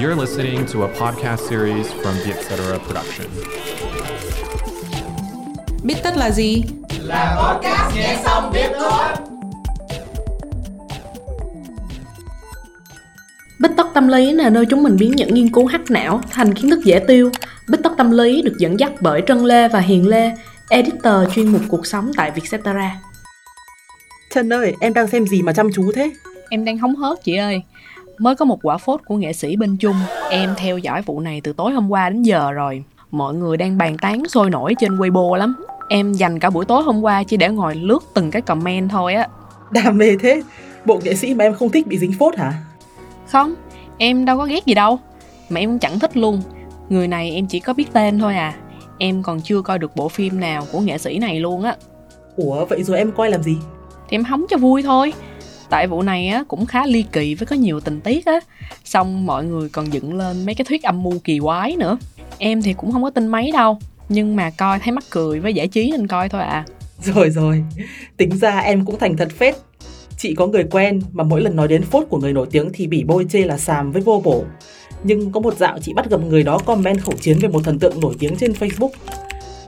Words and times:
You're 0.00 0.20
listening 0.20 0.66
to 0.72 0.82
a 0.82 0.88
podcast 0.88 1.48
series 1.48 1.86
from 1.92 2.14
the 2.24 2.32
Etc. 2.32 2.78
Production. 2.86 3.26
Biết 5.82 5.94
tất 6.02 6.16
là 6.16 6.30
gì? 6.30 6.62
Là 7.00 7.36
podcast 7.42 7.96
nghe 7.96 8.18
xong 8.24 8.52
biết 8.52 8.70
thôi. 8.80 9.02
Bích 13.58 13.70
tất 13.76 13.86
tâm 13.94 14.08
lý 14.08 14.32
là 14.32 14.50
nơi 14.50 14.66
chúng 14.70 14.82
mình 14.82 14.96
biến 14.96 15.12
những 15.16 15.34
nghiên 15.34 15.52
cứu 15.52 15.66
hắc 15.66 15.90
não 15.90 16.20
thành 16.30 16.54
kiến 16.54 16.70
thức 16.70 16.80
dễ 16.84 16.98
tiêu. 16.98 17.30
Bích 17.68 17.82
tất 17.82 17.92
tâm 17.98 18.10
lý 18.10 18.42
được 18.42 18.54
dẫn 18.58 18.80
dắt 18.80 18.92
bởi 19.00 19.22
Trân 19.26 19.44
Lê 19.44 19.68
và 19.68 19.80
Hiền 19.80 20.08
Lê, 20.08 20.32
editor 20.68 21.34
chuyên 21.34 21.52
mục 21.52 21.62
cuộc 21.68 21.86
sống 21.86 22.10
tại 22.16 22.30
Vietcetera. 22.30 23.00
Trân 24.34 24.52
ơi, 24.52 24.74
em 24.80 24.94
đang 24.94 25.08
xem 25.08 25.26
gì 25.26 25.42
mà 25.42 25.52
chăm 25.52 25.68
chú 25.74 25.92
thế? 25.94 26.12
Em 26.50 26.64
đang 26.64 26.78
hóng 26.78 26.96
hớt 26.96 27.24
chị 27.24 27.36
ơi. 27.36 27.62
Mới 28.20 28.34
có 28.34 28.44
một 28.44 28.58
quả 28.62 28.76
phốt 28.78 29.00
của 29.04 29.16
nghệ 29.16 29.32
sĩ 29.32 29.56
bên 29.56 29.76
Trung. 29.76 29.96
Em 30.30 30.54
theo 30.56 30.78
dõi 30.78 31.02
vụ 31.02 31.20
này 31.20 31.40
từ 31.40 31.52
tối 31.52 31.72
hôm 31.72 31.88
qua 31.88 32.10
đến 32.10 32.22
giờ 32.22 32.52
rồi. 32.52 32.84
Mọi 33.10 33.34
người 33.34 33.56
đang 33.56 33.78
bàn 33.78 33.96
tán 33.98 34.22
sôi 34.28 34.50
nổi 34.50 34.74
trên 34.78 34.96
Weibo 34.96 35.34
lắm. 35.34 35.54
Em 35.88 36.12
dành 36.12 36.38
cả 36.38 36.50
buổi 36.50 36.64
tối 36.64 36.82
hôm 36.82 37.00
qua 37.00 37.22
chỉ 37.22 37.36
để 37.36 37.48
ngồi 37.48 37.74
lướt 37.74 37.98
từng 38.14 38.30
cái 38.30 38.42
comment 38.42 38.90
thôi 38.90 39.14
á. 39.14 39.28
Đam 39.70 39.98
mê 39.98 40.16
thế. 40.20 40.42
Bộ 40.84 41.00
nghệ 41.04 41.14
sĩ 41.14 41.34
mà 41.34 41.44
em 41.44 41.54
không 41.54 41.70
thích 41.70 41.86
bị 41.86 41.98
dính 41.98 42.12
phốt 42.18 42.36
hả? 42.36 42.52
Không, 43.26 43.54
em 43.98 44.24
đâu 44.24 44.38
có 44.38 44.46
ghét 44.46 44.66
gì 44.66 44.74
đâu. 44.74 44.98
Mà 45.50 45.60
em 45.60 45.70
cũng 45.70 45.78
chẳng 45.78 45.98
thích 45.98 46.16
luôn. 46.16 46.42
Người 46.88 47.08
này 47.08 47.30
em 47.30 47.46
chỉ 47.46 47.60
có 47.60 47.74
biết 47.74 47.92
tên 47.92 48.18
thôi 48.18 48.34
à. 48.34 48.54
Em 48.98 49.22
còn 49.22 49.40
chưa 49.40 49.62
coi 49.62 49.78
được 49.78 49.96
bộ 49.96 50.08
phim 50.08 50.40
nào 50.40 50.66
của 50.72 50.80
nghệ 50.80 50.98
sĩ 50.98 51.18
này 51.18 51.40
luôn 51.40 51.62
á. 51.62 51.76
Ủa, 52.36 52.64
vậy 52.64 52.82
rồi 52.82 52.98
em 52.98 53.12
coi 53.12 53.30
làm 53.30 53.42
gì? 53.42 53.56
Thì 54.08 54.16
em 54.16 54.24
hóng 54.24 54.46
cho 54.50 54.56
vui 54.56 54.82
thôi 54.82 55.12
tại 55.70 55.86
vụ 55.86 56.02
này 56.02 56.28
á, 56.28 56.44
cũng 56.48 56.66
khá 56.66 56.86
ly 56.86 57.04
kỳ 57.12 57.34
với 57.34 57.46
có 57.46 57.56
nhiều 57.56 57.80
tình 57.80 58.00
tiết 58.00 58.26
á. 58.26 58.40
Xong 58.84 59.26
mọi 59.26 59.44
người 59.44 59.68
còn 59.68 59.92
dựng 59.92 60.14
lên 60.14 60.46
mấy 60.46 60.54
cái 60.54 60.64
thuyết 60.64 60.82
âm 60.82 61.02
mưu 61.02 61.18
kỳ 61.24 61.38
quái 61.38 61.76
nữa. 61.76 61.98
Em 62.38 62.62
thì 62.62 62.72
cũng 62.72 62.92
không 62.92 63.02
có 63.02 63.10
tin 63.10 63.26
mấy 63.26 63.52
đâu, 63.52 63.78
nhưng 64.08 64.36
mà 64.36 64.50
coi 64.50 64.78
thấy 64.78 64.92
mắc 64.92 65.04
cười 65.10 65.40
với 65.40 65.54
giải 65.54 65.68
trí 65.68 65.90
nên 65.90 66.06
coi 66.06 66.28
thôi 66.28 66.42
à. 66.42 66.64
Rồi 67.02 67.30
rồi. 67.30 67.64
Tính 68.16 68.38
ra 68.38 68.58
em 68.58 68.84
cũng 68.84 68.98
thành 68.98 69.16
thật 69.16 69.28
phết. 69.38 69.54
Chị 70.18 70.34
có 70.34 70.46
người 70.46 70.64
quen 70.70 71.02
mà 71.12 71.24
mỗi 71.24 71.40
lần 71.40 71.56
nói 71.56 71.68
đến 71.68 71.82
phốt 71.82 72.06
của 72.08 72.18
người 72.18 72.32
nổi 72.32 72.46
tiếng 72.50 72.70
thì 72.72 72.86
bị 72.86 73.04
bôi 73.04 73.26
chê 73.30 73.38
là 73.38 73.58
xàm 73.58 73.92
với 73.92 74.02
vô 74.02 74.20
bổ. 74.24 74.44
Nhưng 75.04 75.32
có 75.32 75.40
một 75.40 75.56
dạo 75.56 75.78
chị 75.82 75.92
bắt 75.92 76.10
gặp 76.10 76.20
người 76.20 76.42
đó 76.42 76.58
comment 76.58 77.02
khẩu 77.02 77.14
chiến 77.20 77.38
về 77.40 77.48
một 77.48 77.64
thần 77.64 77.78
tượng 77.78 78.00
nổi 78.00 78.14
tiếng 78.18 78.36
trên 78.36 78.52
facebook. 78.52 78.90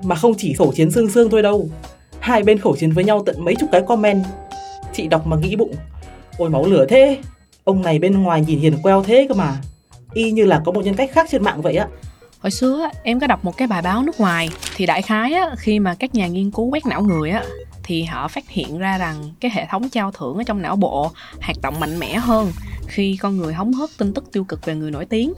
Mà 0.02 0.14
không 0.14 0.32
chỉ 0.38 0.52
khẩu 0.52 0.72
chiến 0.72 0.90
xương 0.90 1.10
xương 1.10 1.30
thôi 1.30 1.42
đâu. 1.42 1.68
Hai 2.20 2.42
bên 2.42 2.58
khẩu 2.58 2.76
chiến 2.76 2.92
với 2.92 3.04
nhau 3.04 3.22
tận 3.26 3.44
mấy 3.44 3.54
chục 3.54 3.68
cái 3.72 3.82
comment. 3.88 4.24
Chị 4.94 5.06
đọc 5.06 5.26
mà 5.26 5.36
nghĩ 5.36 5.56
bụng. 5.56 5.74
Ôi 6.38 6.50
máu 6.50 6.66
lửa 6.66 6.86
thế. 6.88 7.18
Ông 7.64 7.82
này 7.82 7.98
bên 7.98 8.22
ngoài 8.22 8.40
nhìn 8.40 8.58
hiền 8.58 8.82
queo 8.82 9.02
thế 9.02 9.26
cơ 9.28 9.34
mà. 9.34 9.56
Y 10.12 10.32
như 10.32 10.44
là 10.44 10.62
có 10.64 10.72
một 10.72 10.84
nhân 10.84 10.94
cách 10.94 11.10
khác 11.12 11.26
trên 11.30 11.42
mạng 11.42 11.62
vậy 11.62 11.76
á. 11.76 11.86
Hồi 12.40 12.50
xưa 12.50 12.88
em 13.02 13.20
có 13.20 13.26
đọc 13.26 13.44
một 13.44 13.56
cái 13.56 13.68
bài 13.68 13.82
báo 13.82 14.02
nước 14.02 14.20
ngoài 14.20 14.48
Thì 14.76 14.86
đại 14.86 15.02
khái 15.02 15.32
á, 15.32 15.50
khi 15.58 15.78
mà 15.78 15.94
các 15.94 16.14
nhà 16.14 16.26
nghiên 16.26 16.50
cứu 16.50 16.70
quét 16.70 16.86
não 16.86 17.02
người 17.02 17.30
á 17.30 17.44
Thì 17.82 18.02
họ 18.02 18.28
phát 18.28 18.48
hiện 18.48 18.78
ra 18.78 18.98
rằng 18.98 19.30
cái 19.40 19.50
hệ 19.54 19.66
thống 19.70 19.88
trao 19.88 20.12
thưởng 20.12 20.36
ở 20.36 20.42
trong 20.46 20.62
não 20.62 20.76
bộ 20.76 21.10
hoạt 21.40 21.56
động 21.62 21.80
mạnh 21.80 21.98
mẽ 21.98 22.14
hơn 22.14 22.52
khi 22.92 23.16
con 23.20 23.36
người 23.36 23.54
hóng 23.54 23.72
hớt 23.72 23.90
tin 23.98 24.14
tức 24.14 24.24
tiêu 24.32 24.44
cực 24.44 24.66
về 24.66 24.74
người 24.74 24.90
nổi 24.90 25.06
tiếng. 25.06 25.32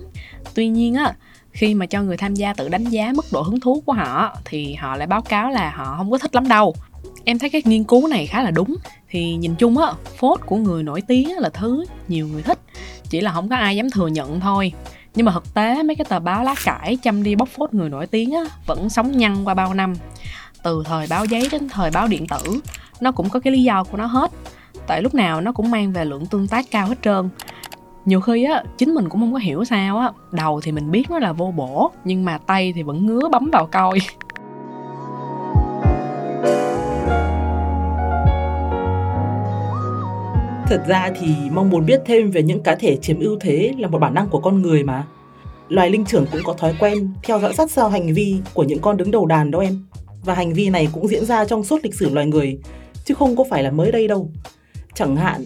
Tuy 0.54 0.68
nhiên 0.68 0.94
á, 0.94 1.14
khi 1.52 1.74
mà 1.74 1.86
cho 1.86 2.02
người 2.02 2.16
tham 2.16 2.34
gia 2.34 2.54
tự 2.54 2.68
đánh 2.68 2.84
giá 2.84 3.12
mức 3.16 3.24
độ 3.32 3.42
hứng 3.42 3.60
thú 3.60 3.82
của 3.86 3.92
họ 3.92 4.36
thì 4.44 4.74
họ 4.74 4.96
lại 4.96 5.06
báo 5.06 5.22
cáo 5.22 5.50
là 5.50 5.70
họ 5.70 5.94
không 5.96 6.10
có 6.10 6.18
thích 6.18 6.34
lắm 6.34 6.48
đâu 6.48 6.74
em 7.24 7.38
thấy 7.38 7.50
cái 7.50 7.62
nghiên 7.64 7.84
cứu 7.84 8.08
này 8.08 8.26
khá 8.26 8.42
là 8.42 8.50
đúng. 8.50 8.76
Thì 9.10 9.34
nhìn 9.34 9.54
chung 9.54 9.78
á, 9.78 9.92
phốt 10.18 10.40
của 10.46 10.56
người 10.56 10.82
nổi 10.82 11.00
tiếng 11.00 11.38
là 11.38 11.48
thứ 11.48 11.84
nhiều 12.08 12.28
người 12.28 12.42
thích. 12.42 12.58
Chỉ 13.10 13.20
là 13.20 13.32
không 13.32 13.48
có 13.48 13.56
ai 13.56 13.76
dám 13.76 13.90
thừa 13.90 14.06
nhận 14.06 14.40
thôi. 14.40 14.72
Nhưng 15.14 15.26
mà 15.26 15.32
thực 15.32 15.54
tế, 15.54 15.82
mấy 15.82 15.96
cái 15.96 16.04
tờ 16.08 16.18
báo 16.18 16.44
lá 16.44 16.54
cải 16.64 16.96
chăm 17.02 17.22
đi 17.22 17.34
bóc 17.34 17.48
phốt 17.48 17.74
người 17.74 17.88
nổi 17.88 18.06
tiếng 18.06 18.32
á, 18.32 18.44
vẫn 18.66 18.88
sống 18.88 19.18
nhăn 19.18 19.44
qua 19.44 19.54
bao 19.54 19.74
năm. 19.74 19.94
Từ 20.62 20.82
thời 20.86 21.06
báo 21.10 21.24
giấy 21.24 21.48
đến 21.52 21.68
thời 21.68 21.90
báo 21.90 22.08
điện 22.08 22.26
tử, 22.26 22.60
nó 23.00 23.12
cũng 23.12 23.28
có 23.28 23.40
cái 23.40 23.52
lý 23.52 23.62
do 23.62 23.84
của 23.84 23.96
nó 23.96 24.06
hết. 24.06 24.30
Tại 24.86 25.02
lúc 25.02 25.14
nào 25.14 25.40
nó 25.40 25.52
cũng 25.52 25.70
mang 25.70 25.92
về 25.92 26.04
lượng 26.04 26.26
tương 26.26 26.48
tác 26.48 26.70
cao 26.70 26.86
hết 26.86 26.98
trơn. 27.02 27.28
Nhiều 28.04 28.20
khi 28.20 28.44
á, 28.44 28.62
chính 28.78 28.94
mình 28.94 29.08
cũng 29.08 29.20
không 29.20 29.32
có 29.32 29.38
hiểu 29.38 29.64
sao 29.64 29.98
á, 29.98 30.10
đầu 30.32 30.60
thì 30.60 30.72
mình 30.72 30.90
biết 30.90 31.10
nó 31.10 31.18
là 31.18 31.32
vô 31.32 31.52
bổ, 31.56 31.90
nhưng 32.04 32.24
mà 32.24 32.38
tay 32.38 32.72
thì 32.76 32.82
vẫn 32.82 33.06
ngứa 33.06 33.28
bấm 33.32 33.50
vào 33.52 33.66
coi. 33.66 33.98
Thật 40.68 40.82
ra 40.86 41.10
thì 41.20 41.34
mong 41.52 41.70
muốn 41.70 41.86
biết 41.86 42.00
thêm 42.06 42.30
về 42.30 42.42
những 42.42 42.62
cá 42.62 42.74
thể 42.74 42.96
chiếm 42.96 43.20
ưu 43.20 43.38
thế 43.40 43.72
là 43.78 43.88
một 43.88 43.98
bản 43.98 44.14
năng 44.14 44.28
của 44.28 44.40
con 44.40 44.62
người 44.62 44.82
mà. 44.82 45.06
Loài 45.68 45.90
linh 45.90 46.04
trưởng 46.04 46.26
cũng 46.32 46.40
có 46.44 46.52
thói 46.52 46.74
quen 46.80 47.10
theo 47.22 47.40
dõi 47.40 47.54
sát 47.54 47.70
sao 47.70 47.88
hành 47.88 48.14
vi 48.14 48.36
của 48.54 48.62
những 48.62 48.78
con 48.78 48.96
đứng 48.96 49.10
đầu 49.10 49.26
đàn 49.26 49.50
đâu 49.50 49.60
em. 49.60 49.84
Và 50.24 50.34
hành 50.34 50.52
vi 50.52 50.70
này 50.70 50.88
cũng 50.92 51.08
diễn 51.08 51.24
ra 51.24 51.44
trong 51.44 51.64
suốt 51.64 51.80
lịch 51.82 51.94
sử 51.94 52.10
loài 52.10 52.26
người, 52.26 52.58
chứ 53.04 53.14
không 53.14 53.36
có 53.36 53.44
phải 53.50 53.62
là 53.62 53.70
mới 53.70 53.92
đây 53.92 54.08
đâu. 54.08 54.30
Chẳng 54.94 55.16
hạn, 55.16 55.44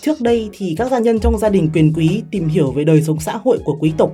trước 0.00 0.20
đây 0.20 0.50
thì 0.52 0.74
các 0.78 0.90
gia 0.90 0.98
nhân 0.98 1.20
trong 1.20 1.38
gia 1.38 1.48
đình 1.48 1.70
quyền 1.74 1.92
quý 1.92 2.22
tìm 2.30 2.48
hiểu 2.48 2.70
về 2.70 2.84
đời 2.84 3.02
sống 3.02 3.20
xã 3.20 3.36
hội 3.36 3.58
của 3.64 3.76
quý 3.80 3.92
tộc 3.98 4.12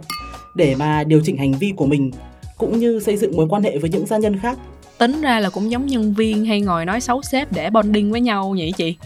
để 0.56 0.74
mà 0.74 1.04
điều 1.04 1.20
chỉnh 1.24 1.36
hành 1.36 1.52
vi 1.52 1.72
của 1.76 1.86
mình, 1.86 2.10
cũng 2.58 2.78
như 2.78 3.00
xây 3.00 3.16
dựng 3.16 3.36
mối 3.36 3.46
quan 3.50 3.62
hệ 3.62 3.78
với 3.78 3.90
những 3.90 4.06
gia 4.06 4.18
nhân 4.18 4.38
khác 4.38 4.58
tính 5.02 5.20
ra 5.20 5.40
là 5.40 5.50
cũng 5.50 5.70
giống 5.70 5.86
nhân 5.86 6.14
viên 6.14 6.44
hay 6.44 6.60
ngồi 6.60 6.84
nói 6.84 7.00
xấu 7.00 7.22
sếp 7.22 7.52
để 7.52 7.70
bonding 7.70 8.12
với 8.12 8.20
nhau 8.20 8.54
nhỉ 8.54 8.72
chị 8.76 8.96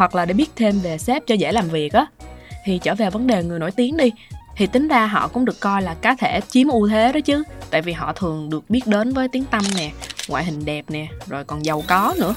hoặc 0.00 0.14
là 0.14 0.24
để 0.24 0.34
biết 0.34 0.50
thêm 0.56 0.78
về 0.82 0.98
sếp 0.98 1.26
cho 1.26 1.34
dễ 1.34 1.52
làm 1.52 1.68
việc 1.68 1.92
á. 1.92 2.06
Thì 2.64 2.78
trở 2.82 2.94
về 2.94 3.10
vấn 3.10 3.26
đề 3.26 3.42
người 3.44 3.58
nổi 3.58 3.70
tiếng 3.70 3.96
đi. 3.96 4.12
Thì 4.56 4.66
tính 4.66 4.88
ra 4.88 5.06
họ 5.06 5.28
cũng 5.28 5.44
được 5.44 5.60
coi 5.60 5.82
là 5.82 5.94
cá 5.94 6.16
thể 6.18 6.40
chiếm 6.48 6.68
ưu 6.68 6.88
thế 6.88 7.12
đó 7.12 7.20
chứ. 7.20 7.42
Tại 7.70 7.82
vì 7.82 7.92
họ 7.92 8.12
thường 8.12 8.50
được 8.50 8.70
biết 8.70 8.86
đến 8.86 9.12
với 9.12 9.28
tiếng 9.28 9.44
tâm 9.50 9.64
nè, 9.76 9.90
ngoại 10.28 10.44
hình 10.44 10.64
đẹp 10.64 10.84
nè, 10.88 11.06
rồi 11.28 11.44
còn 11.44 11.64
giàu 11.64 11.82
có 11.86 12.14
nữa. 12.18 12.34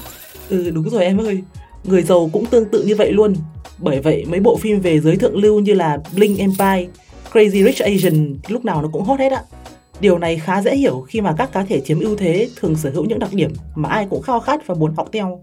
Ừ 0.48 0.70
đúng 0.70 0.90
rồi 0.90 1.04
em 1.04 1.20
ơi. 1.20 1.42
Người 1.84 2.02
giàu 2.02 2.30
cũng 2.32 2.46
tương 2.46 2.68
tự 2.68 2.84
như 2.84 2.96
vậy 2.96 3.12
luôn. 3.12 3.34
Bởi 3.78 4.00
vậy, 4.00 4.24
mấy 4.28 4.40
bộ 4.40 4.56
phim 4.56 4.80
về 4.80 5.00
giới 5.00 5.16
thượng 5.16 5.36
lưu 5.36 5.60
như 5.60 5.74
là 5.74 5.98
Bling 6.14 6.36
Empire, 6.36 6.86
Crazy 7.32 7.64
Rich 7.64 7.78
Asian, 7.78 8.36
lúc 8.48 8.64
nào 8.64 8.82
nó 8.82 8.88
cũng 8.92 9.04
hot 9.04 9.20
hết 9.20 9.32
ạ 9.32 9.42
Điều 10.00 10.18
này 10.18 10.38
khá 10.38 10.62
dễ 10.62 10.76
hiểu 10.76 11.00
khi 11.08 11.20
mà 11.20 11.34
các 11.38 11.52
cá 11.52 11.62
thể 11.62 11.80
chiếm 11.80 12.00
ưu 12.00 12.16
thế 12.16 12.48
thường 12.60 12.76
sở 12.76 12.90
hữu 12.90 13.04
những 13.04 13.18
đặc 13.18 13.30
điểm 13.32 13.52
mà 13.74 13.88
ai 13.88 14.06
cũng 14.10 14.22
khao 14.22 14.40
khát 14.40 14.66
và 14.66 14.74
muốn 14.74 14.94
học 14.96 15.08
theo. 15.12 15.40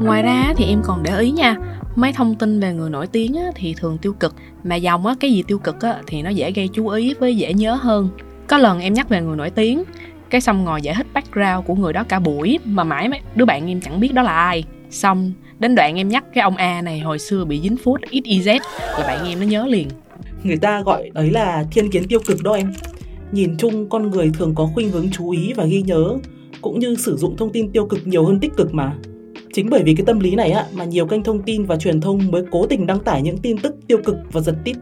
Ngoài 0.00 0.22
ra 0.22 0.54
thì 0.56 0.64
em 0.64 0.82
còn 0.84 1.02
để 1.02 1.18
ý 1.20 1.30
nha, 1.30 1.56
mấy 1.94 2.12
thông 2.12 2.34
tin 2.34 2.60
về 2.60 2.72
người 2.72 2.90
nổi 2.90 3.06
tiếng 3.06 3.36
thì 3.54 3.74
thường 3.74 3.98
tiêu 3.98 4.12
cực, 4.12 4.34
mà 4.64 4.76
dòng 4.76 5.06
á, 5.06 5.14
cái 5.20 5.32
gì 5.32 5.42
tiêu 5.46 5.58
cực 5.58 5.80
á, 5.80 5.96
thì 6.06 6.22
nó 6.22 6.30
dễ 6.30 6.52
gây 6.52 6.68
chú 6.72 6.88
ý 6.88 7.14
với 7.14 7.36
dễ 7.36 7.52
nhớ 7.52 7.74
hơn. 7.74 8.08
Có 8.46 8.58
lần 8.58 8.80
em 8.80 8.94
nhắc 8.94 9.08
về 9.08 9.20
người 9.20 9.36
nổi 9.36 9.50
tiếng, 9.50 9.84
cái 10.30 10.40
xong 10.40 10.64
ngồi 10.64 10.82
giải 10.82 10.94
thích 10.94 11.06
background 11.14 11.66
của 11.66 11.74
người 11.74 11.92
đó 11.92 12.04
cả 12.08 12.18
buổi 12.18 12.58
mà 12.64 12.84
mãi 12.84 13.08
mấy 13.08 13.20
đứa 13.34 13.44
bạn 13.44 13.70
em 13.70 13.80
chẳng 13.80 14.00
biết 14.00 14.14
đó 14.14 14.22
là 14.22 14.36
ai. 14.36 14.64
Xong 14.90 15.32
đến 15.58 15.74
đoạn 15.74 15.96
em 15.96 16.08
nhắc 16.08 16.24
cái 16.34 16.42
ông 16.42 16.56
A 16.56 16.82
này 16.82 17.00
hồi 17.00 17.18
xưa 17.18 17.44
bị 17.44 17.60
dính 17.60 17.76
phút 17.76 18.00
XYZ 18.10 18.60
là 18.98 19.04
bạn 19.06 19.26
em 19.28 19.40
nó 19.40 19.46
nhớ 19.46 19.66
liền. 19.66 19.88
Người 20.42 20.56
ta 20.56 20.82
gọi 20.82 21.10
đấy 21.14 21.30
là 21.30 21.64
thiên 21.70 21.90
kiến 21.90 22.08
tiêu 22.08 22.20
cực 22.26 22.42
đó 22.42 22.52
em. 22.52 22.72
Nhìn 23.32 23.56
chung 23.58 23.88
con 23.88 24.10
người 24.10 24.30
thường 24.34 24.54
có 24.54 24.66
khuynh 24.74 24.90
hướng 24.90 25.10
chú 25.12 25.30
ý 25.30 25.52
và 25.52 25.64
ghi 25.64 25.82
nhớ 25.82 26.16
cũng 26.60 26.78
như 26.78 26.96
sử 26.96 27.16
dụng 27.16 27.36
thông 27.36 27.52
tin 27.52 27.72
tiêu 27.72 27.86
cực 27.86 28.06
nhiều 28.06 28.24
hơn 28.24 28.40
tích 28.40 28.52
cực 28.56 28.74
mà. 28.74 28.92
Chính 29.54 29.70
bởi 29.70 29.82
vì 29.82 29.94
cái 29.94 30.06
tâm 30.06 30.20
lý 30.20 30.34
này 30.34 30.50
á, 30.50 30.66
mà 30.74 30.84
nhiều 30.84 31.06
kênh 31.06 31.22
thông 31.22 31.42
tin 31.42 31.64
và 31.64 31.76
truyền 31.76 32.00
thông 32.00 32.30
mới 32.30 32.42
cố 32.50 32.66
tình 32.66 32.86
đăng 32.86 33.00
tải 33.00 33.22
những 33.22 33.38
tin 33.38 33.58
tức 33.58 33.74
tiêu 33.86 33.98
cực 34.04 34.16
và 34.32 34.40
giật 34.40 34.56
tít. 34.64 34.76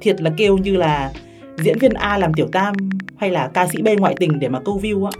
Thiệt 0.00 0.20
là 0.20 0.30
kêu 0.36 0.58
như 0.58 0.76
là 0.76 1.12
diễn 1.58 1.78
viên 1.78 1.92
A 1.92 2.18
làm 2.18 2.34
tiểu 2.34 2.46
tam 2.52 2.74
hay 3.16 3.30
là 3.30 3.48
ca 3.48 3.66
sĩ 3.66 3.82
B 3.82 3.88
ngoại 3.98 4.14
tình 4.18 4.38
để 4.38 4.48
mà 4.48 4.60
câu 4.60 4.80
view 4.82 5.04
á. 5.04 5.10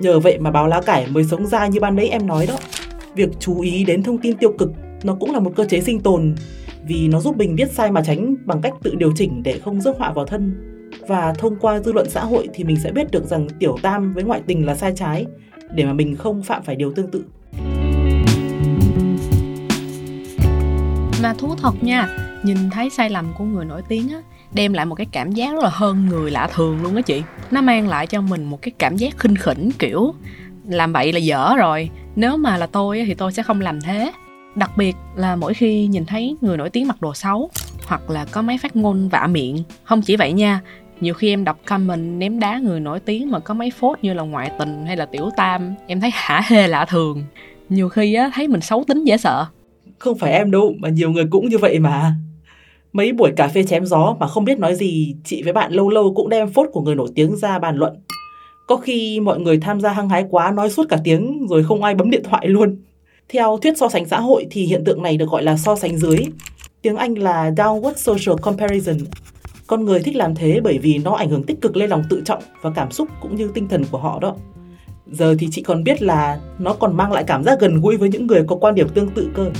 Nhờ 0.00 0.20
vậy 0.20 0.38
mà 0.38 0.50
báo 0.50 0.66
lá 0.66 0.80
cải 0.80 1.06
mới 1.06 1.24
sống 1.24 1.46
ra 1.46 1.66
như 1.66 1.80
ban 1.80 1.96
nãy 1.96 2.08
em 2.08 2.26
nói 2.26 2.46
đó. 2.46 2.56
Việc 3.14 3.28
chú 3.38 3.60
ý 3.60 3.84
đến 3.84 4.02
thông 4.02 4.18
tin 4.18 4.36
tiêu 4.36 4.52
cực 4.58 4.72
nó 5.02 5.16
cũng 5.20 5.32
là 5.32 5.40
một 5.40 5.52
cơ 5.56 5.64
chế 5.64 5.80
sinh 5.80 6.00
tồn, 6.00 6.34
vì 6.88 7.08
nó 7.08 7.20
giúp 7.20 7.36
mình 7.36 7.56
biết 7.56 7.72
sai 7.72 7.90
mà 7.90 8.02
tránh 8.06 8.34
bằng 8.44 8.60
cách 8.62 8.72
tự 8.82 8.94
điều 8.94 9.12
chỉnh 9.16 9.42
để 9.42 9.58
không 9.58 9.80
rước 9.80 9.98
họa 9.98 10.12
vào 10.12 10.26
thân. 10.26 10.54
Và 11.08 11.34
thông 11.38 11.56
qua 11.56 11.80
dư 11.80 11.92
luận 11.92 12.10
xã 12.10 12.24
hội 12.24 12.48
thì 12.54 12.64
mình 12.64 12.76
sẽ 12.76 12.92
biết 12.92 13.10
được 13.10 13.24
rằng 13.24 13.48
tiểu 13.58 13.76
tam 13.82 14.12
với 14.12 14.24
ngoại 14.24 14.40
tình 14.46 14.66
là 14.66 14.74
sai 14.74 14.92
trái, 14.96 15.26
để 15.74 15.84
mà 15.84 15.92
mình 15.92 16.16
không 16.16 16.42
phạm 16.42 16.62
phải 16.62 16.76
điều 16.76 16.92
tương 16.92 17.10
tự. 17.10 17.24
Mà 21.22 21.34
thú 21.38 21.54
thật 21.56 21.74
nha. 21.80 22.08
Nhìn 22.42 22.70
thấy 22.70 22.90
sai 22.90 23.10
lầm 23.10 23.32
của 23.38 23.44
người 23.44 23.64
nổi 23.64 23.82
tiếng 23.88 24.08
á, 24.08 24.18
đem 24.52 24.72
lại 24.72 24.86
một 24.86 24.94
cái 24.94 25.06
cảm 25.12 25.32
giác 25.32 25.52
rất 25.52 25.62
là 25.62 25.70
hơn 25.72 26.06
người 26.06 26.30
lạ 26.30 26.48
thường 26.54 26.82
luôn 26.82 26.96
á 26.96 27.02
chị. 27.02 27.22
Nó 27.50 27.60
mang 27.60 27.88
lại 27.88 28.06
cho 28.06 28.20
mình 28.20 28.44
một 28.44 28.62
cái 28.62 28.72
cảm 28.78 28.96
giác 28.96 29.18
khinh 29.18 29.36
khỉnh, 29.36 29.70
kiểu, 29.78 30.14
làm 30.68 30.92
vậy 30.92 31.12
là 31.12 31.18
dở 31.18 31.54
rồi. 31.56 31.90
Nếu 32.16 32.36
mà 32.36 32.56
là 32.56 32.66
tôi 32.66 33.04
thì 33.06 33.14
tôi 33.14 33.32
sẽ 33.32 33.42
không 33.42 33.60
làm 33.60 33.80
thế. 33.80 34.12
Đặc 34.54 34.70
biệt 34.76 34.96
là 35.16 35.36
mỗi 35.36 35.54
khi 35.54 35.86
nhìn 35.86 36.04
thấy 36.06 36.36
người 36.40 36.56
nổi 36.56 36.70
tiếng 36.70 36.88
mặc 36.88 37.00
đồ 37.00 37.14
xấu, 37.14 37.50
hoặc 37.86 38.10
là 38.10 38.24
có 38.24 38.42
mấy 38.42 38.58
phát 38.58 38.76
ngôn 38.76 39.08
vạ 39.08 39.26
miệng. 39.26 39.62
Không 39.84 40.02
chỉ 40.02 40.16
vậy 40.16 40.32
nha, 40.32 40.60
nhiều 41.00 41.14
khi 41.14 41.32
em 41.32 41.44
đọc 41.44 41.58
comment 41.64 42.18
ném 42.18 42.40
đá 42.40 42.58
người 42.58 42.80
nổi 42.80 43.00
tiếng 43.00 43.30
mà 43.30 43.38
có 43.38 43.54
mấy 43.54 43.70
phốt 43.70 43.98
như 44.02 44.14
là 44.14 44.22
ngoại 44.22 44.50
tình 44.58 44.86
hay 44.86 44.96
là 44.96 45.06
tiểu 45.06 45.30
tam, 45.36 45.74
em 45.86 46.00
thấy 46.00 46.10
hả 46.12 46.42
hê 46.46 46.68
lạ 46.68 46.84
thường. 46.84 47.24
Nhiều 47.68 47.88
khi 47.88 48.14
á, 48.14 48.30
thấy 48.34 48.48
mình 48.48 48.60
xấu 48.60 48.84
tính 48.84 49.04
dễ 49.04 49.16
sợ. 49.16 49.46
Không 50.02 50.18
phải 50.18 50.32
em 50.32 50.50
đâu, 50.50 50.74
mà 50.78 50.88
nhiều 50.88 51.10
người 51.10 51.24
cũng 51.30 51.48
như 51.48 51.58
vậy 51.58 51.78
mà. 51.78 52.14
Mấy 52.92 53.12
buổi 53.12 53.32
cà 53.36 53.48
phê 53.48 53.62
chém 53.62 53.86
gió 53.86 54.16
mà 54.20 54.26
không 54.26 54.44
biết 54.44 54.58
nói 54.58 54.74
gì, 54.74 55.14
chị 55.24 55.42
với 55.42 55.52
bạn 55.52 55.72
lâu 55.72 55.90
lâu 55.90 56.12
cũng 56.14 56.28
đem 56.28 56.52
phốt 56.52 56.68
của 56.72 56.80
người 56.80 56.94
nổi 56.94 57.08
tiếng 57.14 57.36
ra 57.36 57.58
bàn 57.58 57.76
luận. 57.76 57.96
Có 58.66 58.76
khi 58.76 59.20
mọi 59.20 59.40
người 59.40 59.58
tham 59.58 59.80
gia 59.80 59.92
hăng 59.92 60.08
hái 60.08 60.24
quá 60.30 60.50
nói 60.50 60.70
suốt 60.70 60.86
cả 60.88 60.98
tiếng 61.04 61.46
rồi 61.50 61.64
không 61.64 61.82
ai 61.82 61.94
bấm 61.94 62.10
điện 62.10 62.22
thoại 62.24 62.48
luôn. 62.48 62.76
Theo 63.28 63.58
thuyết 63.62 63.78
so 63.78 63.88
sánh 63.88 64.08
xã 64.08 64.20
hội 64.20 64.46
thì 64.50 64.64
hiện 64.64 64.84
tượng 64.84 65.02
này 65.02 65.16
được 65.16 65.28
gọi 65.28 65.42
là 65.42 65.56
so 65.56 65.76
sánh 65.76 65.98
dưới. 65.98 66.18
Tiếng 66.82 66.96
Anh 66.96 67.14
là 67.14 67.50
downward 67.50 67.94
social 67.94 68.40
comparison. 68.42 68.96
Con 69.66 69.84
người 69.84 70.00
thích 70.00 70.16
làm 70.16 70.34
thế 70.34 70.60
bởi 70.64 70.78
vì 70.78 70.98
nó 70.98 71.14
ảnh 71.14 71.30
hưởng 71.30 71.42
tích 71.42 71.60
cực 71.60 71.76
lên 71.76 71.90
lòng 71.90 72.02
tự 72.10 72.22
trọng 72.24 72.42
và 72.62 72.70
cảm 72.70 72.90
xúc 72.90 73.08
cũng 73.20 73.36
như 73.36 73.50
tinh 73.54 73.68
thần 73.68 73.84
của 73.90 73.98
họ 73.98 74.18
đó. 74.20 74.34
Giờ 75.12 75.34
thì 75.38 75.48
chị 75.50 75.62
còn 75.62 75.84
biết 75.84 76.02
là 76.02 76.40
nó 76.58 76.74
còn 76.74 76.96
mang 76.96 77.12
lại 77.12 77.24
cảm 77.26 77.44
giác 77.44 77.60
gần 77.60 77.80
gũi 77.80 77.96
với 77.96 78.08
những 78.08 78.26
người 78.26 78.44
có 78.46 78.56
quan 78.56 78.74
điểm 78.74 78.88
tương 78.88 79.08
tự 79.08 79.30
cơ. 79.34 79.50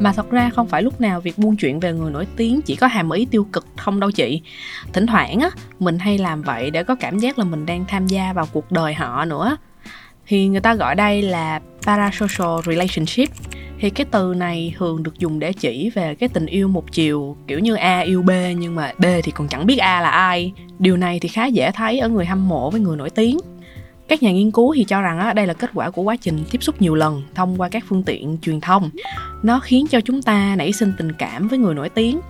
Mà 0.00 0.12
thật 0.12 0.30
ra 0.30 0.50
không 0.50 0.68
phải 0.68 0.82
lúc 0.82 1.00
nào 1.00 1.20
việc 1.20 1.38
buôn 1.38 1.56
chuyện 1.56 1.80
về 1.80 1.92
người 1.92 2.10
nổi 2.10 2.26
tiếng 2.36 2.62
chỉ 2.62 2.76
có 2.76 2.86
hàm 2.86 3.10
ý 3.10 3.26
tiêu 3.30 3.46
cực 3.52 3.66
không 3.76 4.00
đâu 4.00 4.10
chị. 4.10 4.42
Thỉnh 4.92 5.06
thoảng 5.06 5.40
á, 5.40 5.50
mình 5.78 5.98
hay 5.98 6.18
làm 6.18 6.42
vậy 6.42 6.70
để 6.70 6.84
có 6.84 6.94
cảm 6.94 7.18
giác 7.18 7.38
là 7.38 7.44
mình 7.44 7.66
đang 7.66 7.84
tham 7.88 8.06
gia 8.06 8.32
vào 8.32 8.46
cuộc 8.52 8.72
đời 8.72 8.94
họ 8.94 9.24
nữa. 9.24 9.56
Thì 10.26 10.48
người 10.48 10.60
ta 10.60 10.74
gọi 10.74 10.94
đây 10.94 11.22
là 11.22 11.60
parasocial 11.82 12.60
relationship. 12.66 13.28
Thì 13.80 13.90
cái 13.90 14.06
từ 14.10 14.34
này 14.36 14.74
thường 14.78 15.02
được 15.02 15.18
dùng 15.18 15.38
để 15.38 15.52
chỉ 15.52 15.90
về 15.94 16.14
cái 16.14 16.28
tình 16.28 16.46
yêu 16.46 16.68
một 16.68 16.92
chiều 16.92 17.36
kiểu 17.46 17.58
như 17.58 17.74
A 17.74 17.98
yêu 17.98 18.22
B 18.22 18.30
nhưng 18.56 18.74
mà 18.74 18.92
B 18.98 19.04
thì 19.22 19.32
còn 19.32 19.48
chẳng 19.48 19.66
biết 19.66 19.76
A 19.76 20.00
là 20.00 20.10
ai. 20.10 20.52
Điều 20.78 20.96
này 20.96 21.20
thì 21.20 21.28
khá 21.28 21.46
dễ 21.46 21.70
thấy 21.70 21.98
ở 21.98 22.08
người 22.08 22.26
hâm 22.26 22.48
mộ 22.48 22.70
với 22.70 22.80
người 22.80 22.96
nổi 22.96 23.10
tiếng 23.10 23.38
các 24.08 24.22
nhà 24.22 24.32
nghiên 24.32 24.50
cứu 24.50 24.74
thì 24.76 24.84
cho 24.84 25.02
rằng 25.02 25.34
đây 25.34 25.46
là 25.46 25.54
kết 25.54 25.70
quả 25.74 25.90
của 25.90 26.02
quá 26.02 26.16
trình 26.16 26.38
tiếp 26.50 26.62
xúc 26.62 26.82
nhiều 26.82 26.94
lần 26.94 27.22
thông 27.34 27.60
qua 27.60 27.68
các 27.68 27.84
phương 27.88 28.02
tiện 28.02 28.38
truyền 28.42 28.60
thông. 28.60 28.90
Nó 29.42 29.60
khiến 29.60 29.86
cho 29.90 30.00
chúng 30.00 30.22
ta 30.22 30.56
nảy 30.56 30.72
sinh 30.72 30.92
tình 30.98 31.12
cảm 31.12 31.48
với 31.48 31.58
người 31.58 31.74
nổi 31.74 31.88
tiếng, 31.88 32.20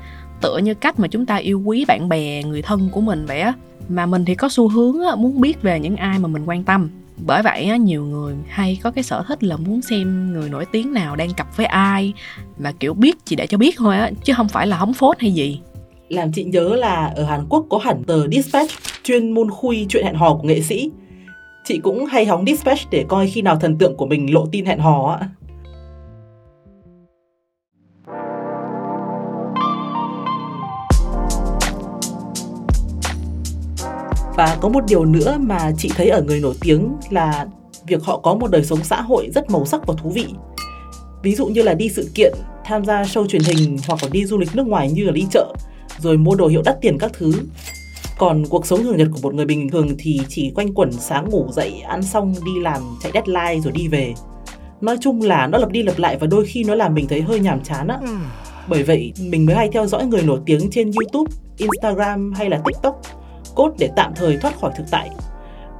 tựa 0.40 0.58
như 0.58 0.74
cách 0.74 1.00
mà 1.00 1.08
chúng 1.08 1.26
ta 1.26 1.36
yêu 1.36 1.62
quý 1.64 1.84
bạn 1.88 2.08
bè, 2.08 2.42
người 2.42 2.62
thân 2.62 2.88
của 2.92 3.00
mình 3.00 3.26
vậy 3.26 3.40
á. 3.40 3.52
Mà 3.88 4.06
mình 4.06 4.24
thì 4.24 4.34
có 4.34 4.48
xu 4.48 4.68
hướng 4.68 4.96
muốn 5.18 5.40
biết 5.40 5.62
về 5.62 5.80
những 5.80 5.96
ai 5.96 6.18
mà 6.18 6.28
mình 6.28 6.44
quan 6.46 6.64
tâm. 6.64 6.90
Bởi 7.26 7.42
vậy 7.42 7.78
nhiều 7.78 8.04
người 8.04 8.34
hay 8.48 8.78
có 8.82 8.90
cái 8.90 9.04
sở 9.04 9.24
thích 9.28 9.44
là 9.44 9.56
muốn 9.56 9.82
xem 9.82 10.32
người 10.32 10.48
nổi 10.48 10.64
tiếng 10.72 10.92
nào 10.92 11.16
đang 11.16 11.34
cặp 11.34 11.56
với 11.56 11.66
ai, 11.66 12.12
mà 12.58 12.72
kiểu 12.72 12.94
biết 12.94 13.16
chỉ 13.24 13.36
để 13.36 13.46
cho 13.46 13.58
biết 13.58 13.74
thôi 13.78 13.96
á, 13.96 14.10
chứ 14.24 14.32
không 14.36 14.48
phải 14.48 14.66
là 14.66 14.76
hóng 14.76 14.94
phốt 14.94 15.20
hay 15.20 15.32
gì. 15.32 15.60
Làm 16.08 16.32
chị 16.32 16.44
nhớ 16.44 16.76
là 16.76 17.12
ở 17.16 17.24
Hàn 17.24 17.46
Quốc 17.48 17.66
có 17.68 17.78
hẳn 17.78 18.04
tờ 18.04 18.28
Dispatch 18.28 18.70
chuyên 19.02 19.32
môn 19.32 19.50
khui 19.50 19.86
chuyện 19.88 20.04
hẹn 20.04 20.14
hò 20.14 20.34
của 20.34 20.48
nghệ 20.48 20.62
sĩ. 20.62 20.90
Chị 21.66 21.78
cũng 21.78 22.04
hay 22.04 22.26
hóng 22.26 22.44
dispatch 22.46 22.80
để 22.90 23.04
coi 23.08 23.30
khi 23.30 23.42
nào 23.42 23.56
thần 23.56 23.78
tượng 23.78 23.96
của 23.96 24.06
mình 24.06 24.34
lộ 24.34 24.46
tin 24.52 24.64
hẹn 24.66 24.78
hò 24.78 25.18
ạ. 25.20 25.28
Và 34.36 34.58
có 34.60 34.68
một 34.68 34.84
điều 34.88 35.04
nữa 35.04 35.36
mà 35.40 35.72
chị 35.78 35.90
thấy 35.96 36.08
ở 36.08 36.22
người 36.22 36.40
nổi 36.40 36.54
tiếng 36.60 36.92
là 37.10 37.46
việc 37.86 38.02
họ 38.04 38.18
có 38.18 38.34
một 38.34 38.50
đời 38.50 38.64
sống 38.64 38.84
xã 38.84 39.02
hội 39.02 39.30
rất 39.34 39.50
màu 39.50 39.64
sắc 39.64 39.86
và 39.86 39.94
thú 39.98 40.10
vị. 40.10 40.26
Ví 41.22 41.34
dụ 41.34 41.46
như 41.46 41.62
là 41.62 41.74
đi 41.74 41.88
sự 41.88 42.10
kiện, 42.14 42.32
tham 42.64 42.84
gia 42.84 43.02
show 43.02 43.26
truyền 43.26 43.42
hình 43.42 43.76
hoặc 43.88 44.02
là 44.02 44.08
đi 44.12 44.26
du 44.26 44.38
lịch 44.38 44.56
nước 44.56 44.66
ngoài 44.66 44.90
như 44.90 45.04
là 45.04 45.12
đi 45.12 45.26
chợ, 45.30 45.54
rồi 45.98 46.16
mua 46.16 46.34
đồ 46.34 46.46
hiệu 46.46 46.62
đắt 46.64 46.80
tiền 46.80 46.98
các 46.98 47.10
thứ 47.14 47.32
còn 48.18 48.44
cuộc 48.46 48.66
sống 48.66 48.82
thường 48.82 48.96
nhật 48.96 49.08
của 49.12 49.18
một 49.22 49.34
người 49.34 49.46
bình 49.46 49.68
thường 49.68 49.88
thì 49.98 50.20
chỉ 50.28 50.52
quanh 50.54 50.74
quẩn 50.74 50.92
sáng 50.92 51.30
ngủ 51.30 51.46
dậy 51.52 51.80
ăn 51.80 52.02
xong 52.02 52.34
đi 52.44 52.60
làm 52.60 52.82
chạy 53.02 53.12
deadline 53.14 53.60
rồi 53.60 53.72
đi 53.72 53.88
về. 53.88 54.14
Nói 54.80 54.96
chung 55.00 55.22
là 55.22 55.46
nó 55.46 55.58
lặp 55.58 55.70
đi 55.70 55.82
lặp 55.82 55.98
lại 55.98 56.16
và 56.20 56.26
đôi 56.26 56.46
khi 56.46 56.64
nó 56.64 56.74
làm 56.74 56.94
mình 56.94 57.06
thấy 57.08 57.20
hơi 57.20 57.40
nhàm 57.40 57.62
chán 57.62 57.88
á. 57.88 57.98
Bởi 58.68 58.82
vậy 58.82 59.12
mình 59.20 59.46
mới 59.46 59.56
hay 59.56 59.68
theo 59.72 59.86
dõi 59.86 60.06
người 60.06 60.22
nổi 60.22 60.40
tiếng 60.46 60.70
trên 60.70 60.90
youtube 61.00 61.32
instagram 61.56 62.32
hay 62.32 62.50
là 62.50 62.60
tiktok 62.64 63.00
cốt 63.54 63.72
để 63.78 63.90
tạm 63.96 64.12
thời 64.16 64.36
thoát 64.36 64.60
khỏi 64.60 64.72
thực 64.76 64.84
tại. 64.90 65.10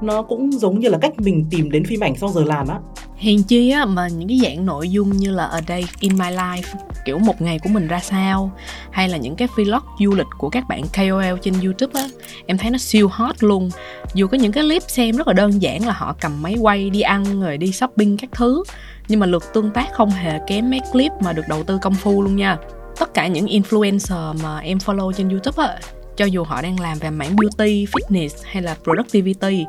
Nó 0.01 0.21
cũng 0.21 0.51
giống 0.51 0.79
như 0.79 0.89
là 0.89 0.97
cách 0.97 1.13
mình 1.17 1.45
tìm 1.49 1.71
đến 1.71 1.85
phim 1.85 2.03
ảnh 2.03 2.15
sau 2.15 2.29
giờ 2.29 2.43
làm 2.43 2.67
á 2.67 2.79
Hèn 3.19 3.43
chi 3.43 3.69
á, 3.69 3.85
mà 3.85 4.07
những 4.07 4.27
cái 4.29 4.39
dạng 4.43 4.65
nội 4.65 4.89
dung 4.89 5.17
như 5.17 5.31
là 5.31 5.45
A 5.45 5.61
Day 5.67 5.85
in 5.99 6.17
My 6.17 6.25
Life, 6.25 6.61
kiểu 7.05 7.19
một 7.19 7.41
ngày 7.41 7.59
của 7.63 7.69
mình 7.69 7.87
ra 7.87 7.99
sao, 7.99 8.51
hay 8.91 9.09
là 9.09 9.17
những 9.17 9.35
cái 9.35 9.47
vlog 9.55 9.83
du 9.99 10.15
lịch 10.15 10.27
của 10.37 10.49
các 10.49 10.67
bạn 10.67 10.81
KOL 10.97 11.39
trên 11.41 11.53
YouTube 11.63 12.01
á, 12.01 12.07
em 12.45 12.57
thấy 12.57 12.71
nó 12.71 12.77
siêu 12.77 13.07
hot 13.07 13.43
luôn. 13.43 13.69
Dù 14.13 14.27
có 14.27 14.37
những 14.37 14.51
cái 14.51 14.63
clip 14.63 14.83
xem 14.87 15.15
rất 15.15 15.27
là 15.27 15.33
đơn 15.33 15.61
giản 15.61 15.85
là 15.85 15.93
họ 15.93 16.15
cầm 16.21 16.41
máy 16.41 16.55
quay 16.61 16.89
đi 16.89 17.01
ăn 17.01 17.41
rồi 17.41 17.57
đi 17.57 17.71
shopping 17.71 18.17
các 18.17 18.29
thứ, 18.33 18.63
nhưng 19.07 19.19
mà 19.19 19.25
lượt 19.25 19.43
tương 19.53 19.71
tác 19.71 19.93
không 19.93 20.09
hề 20.09 20.39
kém 20.47 20.69
mấy 20.69 20.79
clip 20.91 21.11
mà 21.21 21.33
được 21.33 21.45
đầu 21.49 21.63
tư 21.63 21.79
công 21.81 21.95
phu 21.95 22.21
luôn 22.21 22.35
nha. 22.35 22.57
Tất 22.99 23.13
cả 23.13 23.27
những 23.27 23.45
influencer 23.45 24.43
mà 24.43 24.59
em 24.59 24.77
follow 24.77 25.11
trên 25.11 25.29
YouTube 25.29 25.63
á 25.63 25.79
cho 26.17 26.25
dù 26.25 26.43
họ 26.43 26.61
đang 26.61 26.79
làm 26.79 26.97
về 26.99 27.09
mảng 27.09 27.35
beauty, 27.35 27.85
fitness 27.85 28.29
hay 28.43 28.63
là 28.63 28.75
productivity 28.83 29.65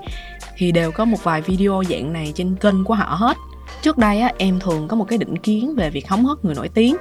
thì 0.57 0.73
đều 0.73 0.93
có 0.93 1.05
một 1.05 1.25
vài 1.25 1.43
video 1.43 1.83
dạng 1.91 2.13
này 2.13 2.33
trên 2.35 2.57
kênh 2.57 2.85
của 2.85 2.95
họ 2.95 3.17
hết. 3.19 3.37
Trước 3.83 3.99
đây 3.99 4.21
á 4.21 4.33
em 4.39 4.61
thường 4.61 4.89
có 4.89 4.97
một 4.97 5.05
cái 5.09 5.19
định 5.19 5.39
kiến 5.39 5.75
về 5.77 5.91
việc 5.91 6.09
hóng 6.09 6.25
hớt 6.25 6.45
người 6.45 6.55
nổi 6.55 6.69
tiếng. 6.69 6.97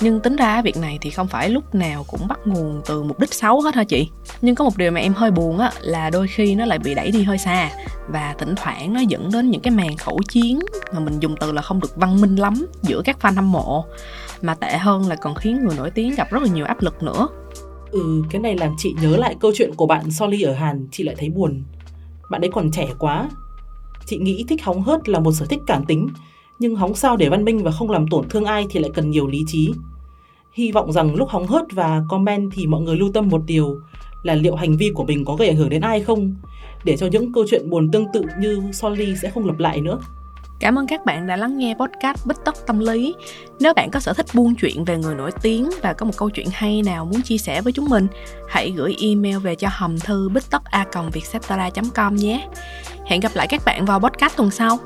Nhưng 0.00 0.20
tính 0.20 0.36
ra 0.36 0.62
việc 0.62 0.76
này 0.76 0.98
thì 1.00 1.10
không 1.10 1.28
phải 1.28 1.50
lúc 1.50 1.74
nào 1.74 2.04
cũng 2.08 2.28
bắt 2.28 2.38
nguồn 2.44 2.82
từ 2.86 3.02
mục 3.02 3.18
đích 3.20 3.34
xấu 3.34 3.60
hết 3.60 3.74
hả 3.74 3.84
chị? 3.84 4.08
Nhưng 4.40 4.54
có 4.54 4.64
một 4.64 4.76
điều 4.76 4.90
mà 4.90 5.00
em 5.00 5.14
hơi 5.14 5.30
buồn 5.30 5.58
á 5.58 5.72
là 5.80 6.10
đôi 6.10 6.28
khi 6.28 6.54
nó 6.54 6.64
lại 6.64 6.78
bị 6.78 6.94
đẩy 6.94 7.10
đi 7.10 7.22
hơi 7.22 7.38
xa. 7.38 7.70
Và 8.08 8.34
thỉnh 8.38 8.54
thoảng 8.56 8.92
nó 8.92 9.00
dẫn 9.00 9.30
đến 9.32 9.50
những 9.50 9.60
cái 9.60 9.70
màn 9.70 9.96
khẩu 9.96 10.20
chiến 10.28 10.60
mà 10.92 11.00
mình 11.00 11.20
dùng 11.20 11.34
từ 11.40 11.52
là 11.52 11.62
không 11.62 11.80
được 11.80 11.96
văn 11.96 12.20
minh 12.20 12.36
lắm 12.36 12.66
giữa 12.82 13.02
các 13.04 13.16
fan 13.20 13.34
hâm 13.34 13.52
mộ. 13.52 13.84
Mà 14.42 14.54
tệ 14.54 14.76
hơn 14.76 15.08
là 15.08 15.16
còn 15.16 15.34
khiến 15.34 15.64
người 15.64 15.76
nổi 15.76 15.90
tiếng 15.90 16.14
gặp 16.14 16.30
rất 16.30 16.42
là 16.42 16.48
nhiều 16.48 16.66
áp 16.66 16.82
lực 16.82 17.02
nữa 17.02 17.28
ừ 17.92 18.22
cái 18.30 18.40
này 18.40 18.56
làm 18.56 18.74
chị 18.78 18.94
nhớ 19.02 19.16
lại 19.16 19.36
câu 19.40 19.52
chuyện 19.54 19.74
của 19.76 19.86
bạn 19.86 20.10
Soli 20.10 20.42
ở 20.42 20.52
Hàn, 20.52 20.88
chị 20.90 21.04
lại 21.04 21.14
thấy 21.18 21.28
buồn. 21.28 21.62
Bạn 22.30 22.40
ấy 22.40 22.50
còn 22.52 22.70
trẻ 22.70 22.88
quá. 22.98 23.30
Chị 24.06 24.18
nghĩ 24.18 24.44
thích 24.48 24.64
hóng 24.64 24.82
hớt 24.82 25.08
là 25.08 25.18
một 25.18 25.32
sở 25.32 25.46
thích 25.46 25.60
cảm 25.66 25.84
tính, 25.84 26.08
Nhưng 26.58 26.76
hóng 26.76 26.94
sao 26.94 27.16
để 27.16 27.28
văn 27.28 27.44
minh 27.44 27.62
và 27.62 27.70
không 27.70 27.90
làm 27.90 28.08
tổn 28.08 28.28
thương 28.28 28.44
ai 28.44 28.66
thì 28.70 28.80
lại 28.80 28.90
cần 28.94 29.10
nhiều 29.10 29.26
lý 29.26 29.42
trí. 29.46 29.72
Hy 30.52 30.72
vọng 30.72 30.92
rằng 30.92 31.14
lúc 31.14 31.28
hóng 31.28 31.46
hớt 31.46 31.64
và 31.72 32.02
comment 32.08 32.50
thì 32.54 32.66
mọi 32.66 32.80
người 32.80 32.96
lưu 32.96 33.10
tâm 33.14 33.28
một 33.28 33.42
điều, 33.46 33.76
là 34.22 34.34
liệu 34.34 34.54
hành 34.54 34.76
vi 34.76 34.90
của 34.94 35.04
mình 35.04 35.24
có 35.24 35.36
gây 35.36 35.48
ảnh 35.48 35.56
hưởng 35.56 35.68
đến 35.68 35.80
ai 35.80 36.00
không, 36.00 36.34
để 36.84 36.96
cho 36.96 37.06
những 37.06 37.32
câu 37.32 37.44
chuyện 37.50 37.70
buồn 37.70 37.90
tương 37.90 38.06
tự 38.12 38.24
như 38.40 38.62
Solly 38.72 39.16
sẽ 39.16 39.30
không 39.30 39.46
lặp 39.46 39.58
lại 39.58 39.80
nữa. 39.80 39.98
Cảm 40.62 40.78
ơn 40.78 40.86
các 40.86 41.04
bạn 41.04 41.26
đã 41.26 41.36
lắng 41.36 41.58
nghe 41.58 41.74
podcast 41.74 42.26
Bích 42.26 42.36
tóc 42.44 42.54
Tâm 42.66 42.78
Lý. 42.78 43.14
Nếu 43.60 43.74
bạn 43.74 43.90
có 43.90 44.00
sở 44.00 44.12
thích 44.12 44.26
buôn 44.34 44.54
chuyện 44.54 44.84
về 44.84 44.96
người 44.98 45.14
nổi 45.14 45.30
tiếng 45.42 45.70
và 45.82 45.92
có 45.92 46.06
một 46.06 46.12
câu 46.16 46.30
chuyện 46.30 46.46
hay 46.52 46.82
nào 46.82 47.04
muốn 47.04 47.22
chia 47.22 47.38
sẻ 47.38 47.60
với 47.60 47.72
chúng 47.72 47.88
mình, 47.88 48.06
hãy 48.48 48.72
gửi 48.76 48.96
email 49.00 49.38
về 49.38 49.54
cho 49.54 49.68
hòm 49.70 49.98
thư 49.98 50.28
bích 50.28 50.50
tóc 50.50 50.62
a 50.64 50.86
com 51.94 52.16
nhé. 52.16 52.48
Hẹn 53.06 53.20
gặp 53.20 53.32
lại 53.34 53.46
các 53.50 53.62
bạn 53.64 53.84
vào 53.84 54.00
podcast 54.00 54.36
tuần 54.36 54.50
sau. 54.50 54.78